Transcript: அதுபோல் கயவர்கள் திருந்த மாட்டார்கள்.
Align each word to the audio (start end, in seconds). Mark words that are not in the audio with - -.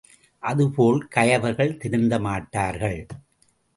அதுபோல் 0.43 1.07
கயவர்கள் 1.07 1.77
திருந்த 1.77 2.19
மாட்டார்கள். 2.19 2.99